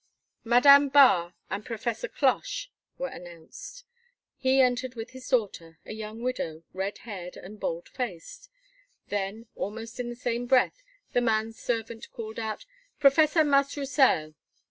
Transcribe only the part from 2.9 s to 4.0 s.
were announced.